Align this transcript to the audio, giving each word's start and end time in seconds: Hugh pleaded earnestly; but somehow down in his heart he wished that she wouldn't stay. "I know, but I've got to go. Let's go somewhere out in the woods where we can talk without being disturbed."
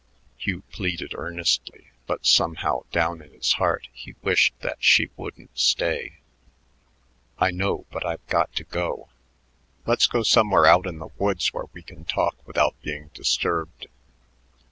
Hugh 0.35 0.63
pleaded 0.71 1.11
earnestly; 1.13 1.91
but 2.07 2.25
somehow 2.25 2.85
down 2.91 3.21
in 3.21 3.33
his 3.33 3.53
heart 3.61 3.87
he 3.93 4.15
wished 4.23 4.59
that 4.61 4.77
she 4.83 5.11
wouldn't 5.15 5.51
stay. 5.55 6.13
"I 7.37 7.51
know, 7.51 7.85
but 7.91 8.03
I've 8.03 8.25
got 8.25 8.51
to 8.55 8.63
go. 8.63 9.09
Let's 9.85 10.07
go 10.07 10.23
somewhere 10.23 10.65
out 10.65 10.87
in 10.87 10.97
the 10.97 11.09
woods 11.19 11.53
where 11.53 11.65
we 11.71 11.83
can 11.83 12.03
talk 12.03 12.35
without 12.47 12.81
being 12.81 13.11
disturbed." 13.13 13.85